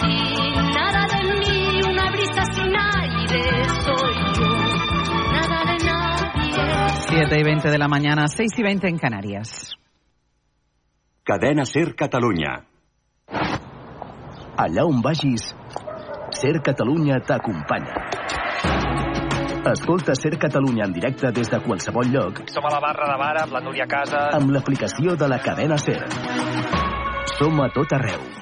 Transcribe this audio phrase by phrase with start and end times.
[0.00, 0.16] ti,
[0.74, 4.50] nada de mí, una brisa sin aire, soy yo,
[5.32, 6.88] nada de nadie.
[7.08, 9.74] 7 y 20 de la mañana, 6 y 20 en Canarias.
[11.24, 12.64] Cadena Ser Catalunya.
[14.56, 15.54] Allà on vagis,
[16.30, 17.94] Ser Catalunya t'acompanya.
[19.72, 23.36] Escolta Ser Catalunya en directe des de qualsevol lloc Som a la barra de bar
[23.44, 24.28] amb la Núria Casa.
[24.34, 26.00] amb l'aplicació de la cadena Ser.
[27.38, 28.41] Som a tot arreu.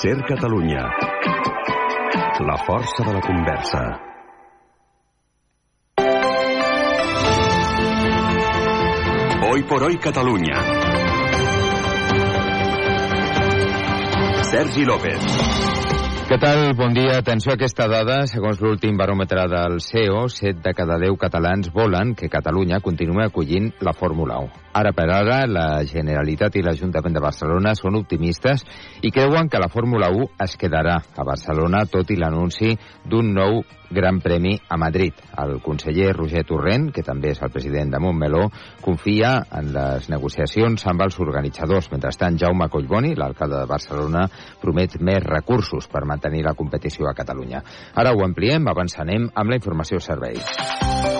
[0.00, 0.88] Ser Catalunya.
[2.40, 4.00] La força de la conversa.
[9.50, 10.56] Hoy por hoy Catalunya.
[14.42, 15.89] Sergi López.
[16.30, 16.60] Què tal?
[16.78, 17.16] Bon dia.
[17.18, 18.20] Atenció a aquesta dada.
[18.30, 23.72] Segons l'últim baròmetre del CEO, 7 de cada 10 catalans volen que Catalunya continuï acollint
[23.82, 24.60] la Fórmula 1.
[24.78, 28.62] Ara per ara, la Generalitat i l'Ajuntament de Barcelona són optimistes
[29.02, 32.76] i creuen que la Fórmula 1 es quedarà a Barcelona, tot i l'anunci
[33.10, 35.18] d'un nou Gran Premi a Madrid.
[35.34, 38.44] El conseller Roger Torrent, que també és el president de Montmeló,
[38.80, 41.90] confia en les negociacions amb els organitzadors.
[41.90, 44.28] Mentrestant, Jaume Collboni, l'alcalde de Barcelona,
[44.62, 47.62] promet més recursos per mantenir la competició a Catalunya.
[47.94, 51.19] Ara ho ampliem, avançanem amb la informació serveis.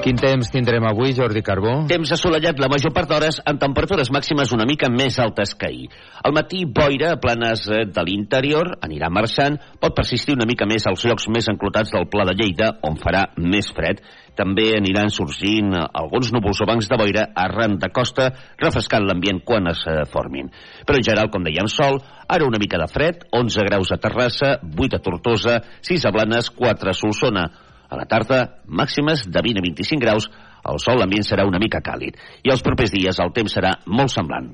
[0.00, 1.74] Quin temps tindrem avui, Jordi Carbó?
[1.84, 5.90] Temps assolellat la major part d'hores amb temperatures màximes una mica més altes que ahir.
[6.24, 10.88] Al matí, boira a planes eh, de l'interior, anirà marxant, pot persistir una mica més
[10.88, 14.00] als llocs més enclotats del Pla de Lleida, on farà més fred.
[14.40, 19.44] També aniran sorgint eh, alguns núvols o bancs de boira arran de costa, refrescant l'ambient
[19.44, 20.48] quan es eh, formin.
[20.88, 24.56] Però en general, com dèiem, sol, ara una mica de fred, 11 graus a Terrassa,
[24.64, 27.50] 8 a Tortosa, 6 a Blanes, 4 a Solsona.
[27.90, 30.30] A la tarda, màximes de 20 a 25 graus,
[30.70, 32.18] el sol l'ambient serà una mica càlid.
[32.46, 34.52] I els propers dies el temps serà molt semblant.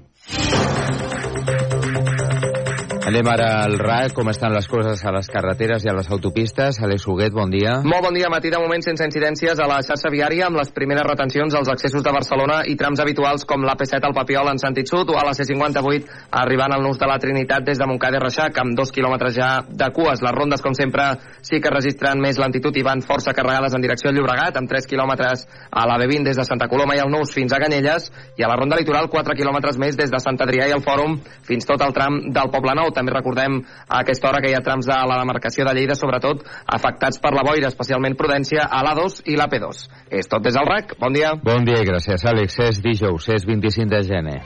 [3.07, 6.81] Anem ara al RAC, com estan les coses a les carreteres i a les autopistes.
[6.83, 7.77] Alex Huguet, bon dia.
[7.87, 11.07] Molt bon dia, matí de moment sense incidències a la xarxa viària amb les primeres
[11.07, 15.13] retencions als accessos de Barcelona i trams habituals com l'AP7 al Papiol en sentit sud
[15.15, 18.59] o a la C58 arribant al nus de la Trinitat des de Montcada i Reixac
[18.65, 20.25] amb dos quilòmetres ja de cues.
[20.27, 21.07] Les rondes, com sempre,
[21.47, 24.91] sí que registren més lentitud i van força carregades en direcció al Llobregat amb 3
[24.91, 28.43] quilòmetres a la B20 des de Santa Coloma i el Nus fins a Canyelles i
[28.43, 31.71] a la ronda litoral 4 quilòmetres més des de Sant Adrià i el Fòrum fins
[31.71, 32.96] tot el tram del Poble Nou.
[32.97, 36.45] També recordem a aquesta hora que hi ha trams de la demarcació de Lleida, sobretot
[36.79, 39.87] afectats per la boira, especialment Prudència, a l'A2 i la P2.
[40.11, 40.97] És tot des del RAC.
[41.01, 41.35] Bon dia.
[41.45, 42.61] Bon dia i gràcies, Àlex.
[42.71, 44.41] És dijous, és 25 de gener.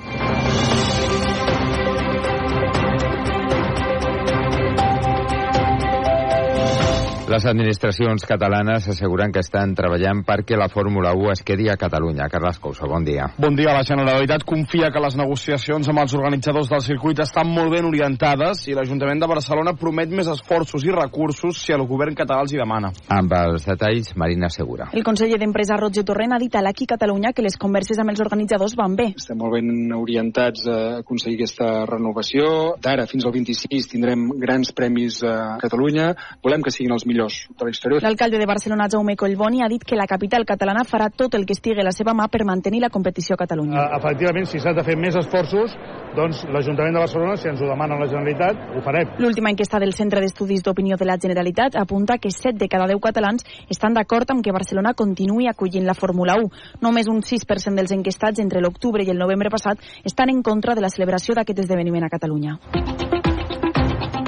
[7.31, 12.25] Les administracions catalanes asseguren que estan treballant perquè la Fórmula 1 es quedi a Catalunya.
[12.27, 13.29] Carles Couso, bon dia.
[13.39, 13.71] Bon dia.
[13.71, 18.65] La Generalitat confia que les negociacions amb els organitzadors del circuit estan molt ben orientades
[18.67, 22.59] i l'Ajuntament de Barcelona promet més esforços i recursos si el govern català els hi
[22.59, 22.91] demana.
[23.15, 24.91] Amb els detalls, Marina Segura.
[24.91, 28.25] El conseller d'Empresa Roger Torrent ha dit a l'Aquí Catalunya que les converses amb els
[28.27, 29.13] organitzadors van bé.
[29.15, 32.75] Estem molt ben orientats a aconseguir aquesta renovació.
[32.83, 36.11] D'ara fins al 26 tindrem grans premis a Catalunya.
[36.43, 38.01] Volem que siguin els millors de la història.
[38.03, 41.55] L'alcalde de Barcelona, Jaume Collboni, ha dit que la capital catalana farà tot el que
[41.57, 43.77] estigui a la seva mà per mantenir la competició a Catalunya.
[43.77, 45.75] Uh, efectivament, si s'ha de fer més esforços,
[46.17, 49.15] doncs l'Ajuntament de Barcelona, si ens ho demana la Generalitat, ho farem.
[49.19, 53.01] L'última enquesta del Centre d'Estudis d'Opinió de la Generalitat apunta que 7 de cada 10
[53.05, 56.51] catalans estan d'acord amb que Barcelona continuï acollint la Fórmula 1.
[56.83, 60.85] Només un 6% dels enquestats entre l'octubre i el novembre passat estan en contra de
[60.85, 62.59] la celebració d'aquest esdeveniment a Catalunya.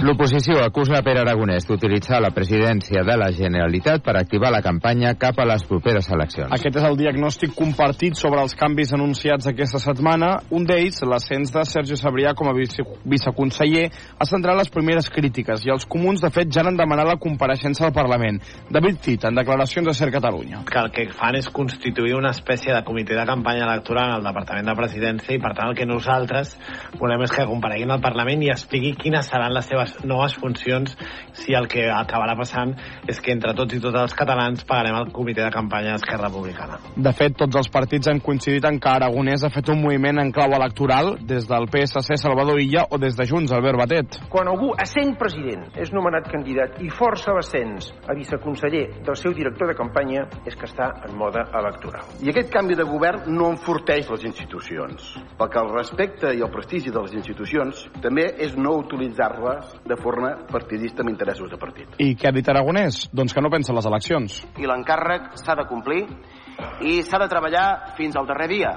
[0.03, 5.37] L'oposició acusa Pere Aragonès d'utilitzar la presidència de la Generalitat per activar la campanya cap
[5.39, 6.51] a les properes eleccions.
[6.57, 10.33] Aquest és el diagnòstic compartit sobre els canvis anunciats aquesta setmana.
[10.51, 13.85] Un d'ells, l'ascens de Sergio Sabrià com a vice viceconseller,
[14.19, 17.87] ha centrat les primeres crítiques i els comuns, de fet, ja han demanat la compareixença
[17.87, 18.43] al Parlament.
[18.75, 20.65] David Cid, en declaracions a Ser Catalunya.
[20.67, 24.67] Que el que fan és constituir una espècie de comitè de campanya electoral al Departament
[24.67, 26.57] de Presidència i, per tant, el que nosaltres
[26.99, 30.97] volem és que compareguin al Parlament i expliqui quines seran les seves noves, noves funcions
[31.33, 32.75] si el que acabarà passant
[33.09, 36.79] és que entre tots i tots els catalans pagarem el comitè de campanya d'Esquerra Republicana.
[36.97, 40.33] De fet, tots els partits han coincidit en que Aragonès ha fet un moviment en
[40.33, 44.21] clau electoral des del PSC Salvador Illa o des de Junts Albert Batet.
[44.33, 49.73] Quan algú, essent president, és nomenat candidat i força l'ascens a viceconseller del seu director
[49.73, 52.13] de campanya, és que està en mode electoral.
[52.23, 56.93] I aquest canvi de govern no enforteix les institucions, perquè el respecte i el prestigi
[56.93, 61.97] de les institucions també és no utilitzar-les de forma partidista amb interessos de partit.
[61.99, 63.07] I què ha dit Aragonès?
[63.13, 64.39] Doncs que no pensa en les eleccions.
[64.59, 66.05] I l'encàrrec s'ha de complir
[66.87, 67.67] i s'ha de treballar
[67.99, 68.77] fins al darrer dia.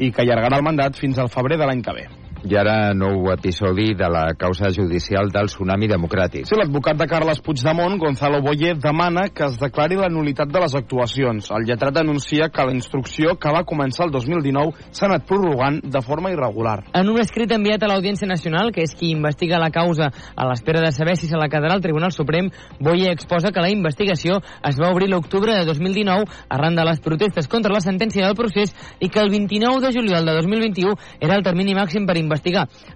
[0.00, 2.08] I que allargarà el mandat fins al febrer de l'any que ve.
[2.40, 6.46] I ara nou episodi de la causa judicial del tsunami democràtic.
[6.48, 10.74] Sí, l'advocat de Carles Puigdemont, Gonzalo Boyer, demana que es declari la nulitat de les
[10.74, 11.50] actuacions.
[11.52, 16.00] El lletrat anuncia que la instrucció que va començar el 2019 s'ha anat prorrogant de
[16.00, 16.78] forma irregular.
[16.96, 20.80] En un escrit enviat a l'Audiència Nacional, que és qui investiga la causa a l'espera
[20.80, 22.48] de saber si se la quedarà el Tribunal Suprem,
[22.80, 27.52] Boyer exposa que la investigació es va obrir l'octubre de 2019 arran de les protestes
[27.52, 31.44] contra la sentència del procés i que el 29 de juliol de 2021 era el
[31.44, 32.29] termini màxim per investigar.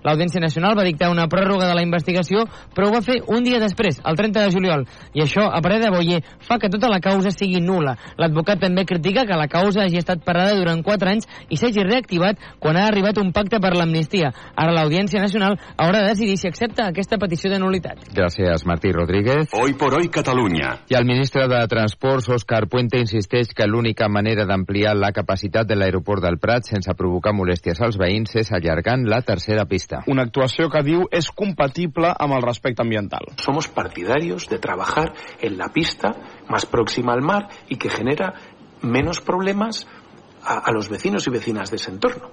[0.05, 2.45] L'Audiència Nacional va dictar una pròrroga de la investigació,
[2.75, 4.87] però ho va fer un dia després, el 30 de juliol.
[5.15, 7.97] I això, a parer de Boyer, fa que tota la causa sigui nula.
[8.21, 12.41] L'advocat també critica que la causa hagi estat parada durant 4 anys i s'hagi reactivat
[12.61, 14.33] quan ha arribat un pacte per l'amnistia.
[14.55, 18.07] Ara l'Audiència Nacional haurà de decidir si accepta aquesta petició de nulitat.
[18.15, 19.49] Gràcies, Martí Rodríguez.
[19.53, 20.85] Hoy por hoy Catalunya.
[20.91, 25.79] I el ministre de Transports, Òscar Puente, insisteix que l'única manera d'ampliar la capacitat de
[25.79, 30.03] l'aeroport del Prat sense provocar molèsties als veïns és allargant la tercera pista.
[30.07, 33.33] Una actuació que diu és compatible amb el respecte ambiental.
[33.43, 36.13] Somos partidarios de trabajar en la pista
[36.49, 38.35] más próxima al mar y que genera
[38.83, 39.87] menos problemas
[40.43, 42.31] a, a los vecinos y vecinas de ese entorno.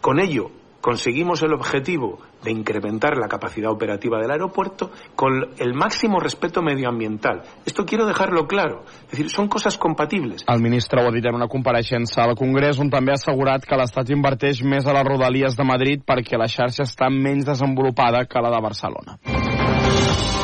[0.00, 0.50] Con ello,
[0.82, 7.42] conseguimos el objetivo de incrementar la capacidad operativa del aeropuerto con el máximo respeto medioambiental.
[7.64, 8.82] Esto quiero dejarlo claro.
[9.04, 10.44] Es decir, son cosas compatibles.
[10.46, 13.78] El ministre ho ha dit en una compareixença al Congrés on també ha assegurat que
[13.78, 18.42] l'Estat inverteix més a les rodalies de Madrid perquè la xarxa està menys desenvolupada que
[18.42, 20.41] la de Barcelona.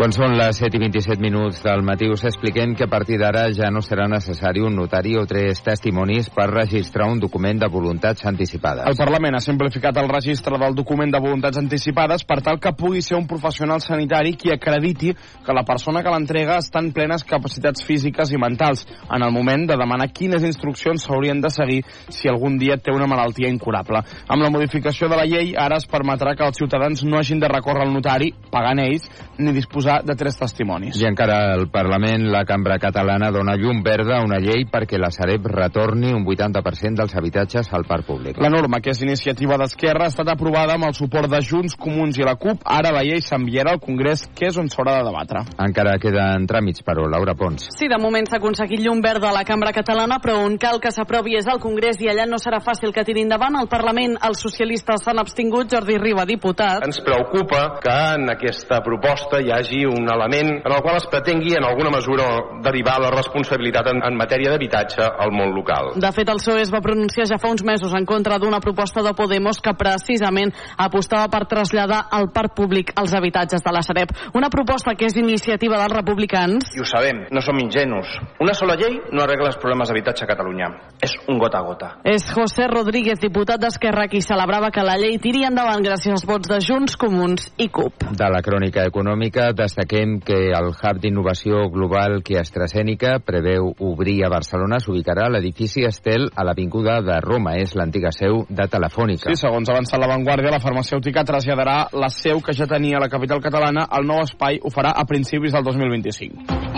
[0.00, 3.42] Quan són les 7 i 27 minuts del matí us expliquem que a partir d'ara
[3.52, 8.24] ja no serà necessari un notari o tres testimonis per registrar un document de voluntats
[8.24, 8.86] anticipades.
[8.88, 13.02] El Parlament ha simplificat el registre del document de voluntats anticipades per tal que pugui
[13.04, 17.84] ser un professional sanitari qui acrediti que la persona que l'entrega està en plenes capacitats
[17.84, 22.56] físiques i mentals en el moment de demanar quines instruccions s'haurien de seguir si algun
[22.56, 24.00] dia té una malaltia incurable.
[24.32, 27.52] Amb la modificació de la llei ara es permetrà que els ciutadans no hagin de
[27.52, 29.04] recórrer al notari, pagant ells,
[29.36, 30.98] ni disposar de tres testimonis.
[31.00, 35.10] I encara al Parlament, la cambra catalana dona llum verda a una llei perquè la
[35.10, 38.38] Sareb retorni un 80% dels habitatges al parc públic.
[38.40, 42.18] La norma, que és iniciativa d'Esquerra, ha estat aprovada amb el suport de Junts, Comuns
[42.20, 42.62] i la CUP.
[42.64, 45.44] Ara la llei s'enviarà al Congrés, que és on s'haurà de debatre.
[45.60, 47.68] Encara queden tràmits, però, Laura Pons.
[47.76, 50.92] Sí, de moment s'ha aconseguit llum verda a la cambra catalana, però on cal que
[50.94, 53.56] s'aprovi és al Congrés i allà no serà fàcil que tiri endavant.
[53.58, 55.70] Al Parlament els socialistes s'han abstingut.
[55.70, 56.84] Jordi Riba, diputat.
[56.86, 61.54] Ens preocupa que en aquesta proposta hi hagi un element en el qual es pretengui
[61.56, 62.26] en alguna mesura
[62.62, 65.92] derivar la responsabilitat en, en matèria d'habitatge al món local.
[66.00, 69.02] De fet, el PSOE es va pronunciar ja fa uns mesos en contra d'una proposta
[69.02, 74.12] de Podemos que precisament apostava per traslladar al parc públic els habitatges de la Sareb.
[74.34, 76.72] Una proposta que és iniciativa dels republicans.
[76.76, 78.10] I ho sabem, no som ingenus.
[78.40, 80.70] Una sola llei no arregla els problemes d'habitatge a Catalunya.
[81.02, 81.90] És un gota a gota.
[82.04, 86.50] És José Rodríguez, diputat d'Esquerra, qui celebrava que la llei tiri endavant gràcies als vots
[86.50, 88.10] de Junts, Comuns i CUP.
[88.16, 94.30] De la crònica econòmica destaquem que el Hub d'Innovació Global que AstraZeneca preveu obrir a
[94.32, 97.54] Barcelona s'ubicarà a l'edifici Estel a l'Avinguda de Roma.
[97.60, 99.30] És l'antiga seu de Telefònica.
[99.30, 103.42] Sí, segons ha avançat l'avantguàrdia, la farmacèutica traslladarà la seu que ja tenia la capital
[103.44, 106.69] catalana al nou espai ho farà a principis del 2025.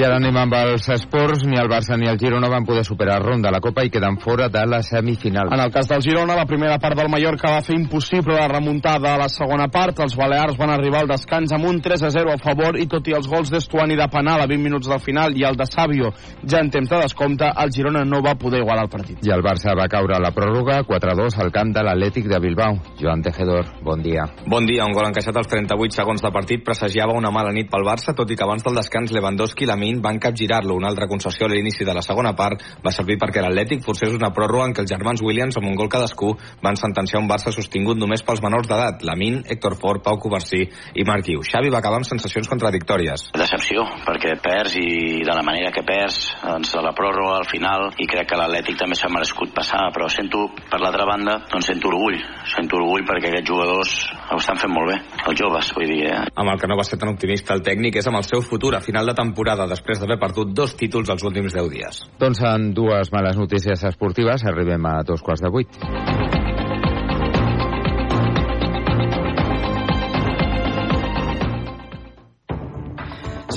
[0.00, 1.42] I ara anem amb els esports.
[1.44, 4.16] Ni el Barça ni el Girona van poder superar ronda a la Copa i queden
[4.16, 5.50] fora de la semifinal.
[5.52, 9.12] En el cas del Girona, la primera part del Mallorca va fer impossible la remuntada
[9.12, 10.00] a la segona part.
[10.00, 13.10] Els balears van arribar al descans amb un 3 a 0 a favor i tot
[13.12, 16.14] i els gols d'Estuani de penal a 20 minuts del final i el de Sàvio
[16.48, 19.20] ja en temps de descompte, el Girona no va poder igualar el partit.
[19.20, 22.80] I el Barça va caure a la pròrroga 4-2 al camp de l'Atlètic de Bilbao.
[23.02, 24.24] Joan Tejedor, bon dia.
[24.48, 27.84] Bon dia, un gol encaixat als 38 segons de partit presagiava una mala nit pel
[27.84, 30.76] Barça, tot i que abans del descans Lewandowski, la Min van capgirar-lo.
[30.78, 34.30] Una altra concessió a l'inici de la segona part va servir perquè l'Atlètic forcés una
[34.34, 36.30] pròrroga en què els germans Williams, amb un gol cadascú,
[36.62, 40.62] van sentenciar un Barça sostingut només pels menors d'edat, Lamin, Héctor Ford, Pau Covarsí
[40.94, 41.42] i Marc Guiu.
[41.42, 43.30] Xavi va acabar amb sensacions contradictòries.
[43.34, 44.86] Decepció, perquè perds i
[45.26, 48.78] de la manera que perds, doncs de la pròrroga al final, i crec que l'Atlètic
[48.78, 52.20] també s'ha merescut passar, però sento, per l'altra banda, doncs sento orgull.
[52.54, 53.96] Sento orgull perquè aquests jugadors
[54.30, 56.04] ho estan fent molt bé, els joves, vull dir.
[56.12, 56.22] Eh?
[56.38, 58.76] Amb el que no va ser tan optimista el tècnic és amb el seu futur
[58.76, 62.02] a final de temporada després d'haver perdut dos títols els últims 10 dies.
[62.20, 65.80] Doncs en dues males notícies esportives arribem a dos quarts de vuit.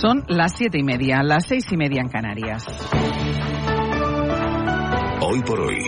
[0.03, 2.65] Son las siete y media, las seis y media en Canarias.
[5.22, 5.80] Hoy por hoy,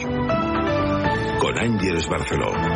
[1.41, 2.74] con Ángeles Barceló.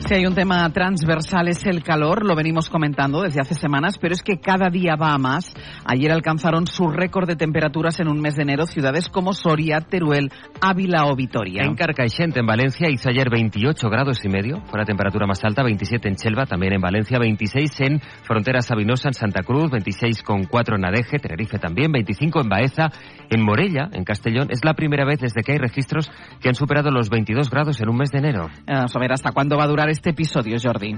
[0.00, 4.14] Si hay un tema transversal es el calor, lo venimos comentando desde hace semanas, pero
[4.14, 5.52] es que cada día va a más.
[5.84, 10.30] Ayer alcanzaron su récord de temperaturas en un mes de enero ciudades como Soria, Teruel,
[10.60, 11.64] Ávila o Vitoria.
[11.64, 15.64] En Carcaixent, en Valencia, hizo ayer 28 grados y medio, fue la temperatura más alta,
[15.64, 20.84] 27 en Chelva, también en Valencia, 26 en Frontera Sabinosa, en Santa Cruz, 26,4 en
[20.84, 22.90] Adeje, Tenerife también, 25 en Baeza,
[23.30, 24.48] en Morella, en Castellón.
[24.50, 27.88] Es la primera vez desde que hay registros que han superado los 22 grados en
[27.88, 28.48] un mes de enero.
[28.66, 30.96] Vamos a ver hasta cuándo va a durar este episodio, Jordi.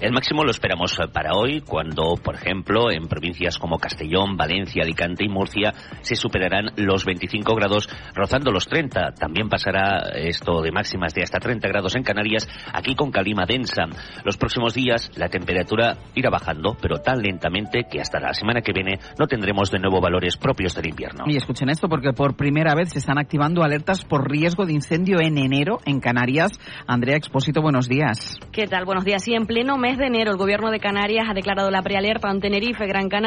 [0.00, 5.24] El máximo lo esperamos para hoy, cuando, por ejemplo, en provincias como Castellón, Valencia, Alicante
[5.24, 9.12] y Murcia se superarán los 25 grados, rozando los 30.
[9.12, 13.84] También pasará esto de máximas de hasta 30 grados en Canarias, aquí con calima densa.
[14.24, 18.72] Los próximos días la temperatura irá bajando, pero tan lentamente que hasta la semana que
[18.72, 21.24] viene no tendremos de nuevo valores propios del invierno.
[21.26, 25.20] Y escuchen esto, porque por primera vez se están activando alertas por riesgo de incendio
[25.20, 26.52] en enero en Canarias.
[26.86, 28.36] Andrea Expósito, buenos días.
[28.52, 28.84] ¿Qué tal?
[28.84, 29.22] Buenos días.
[29.28, 32.84] En pleno mes de enero, el gobierno de Canarias ha declarado la prealerta en Tenerife,
[32.84, 33.20] Gran Canaria.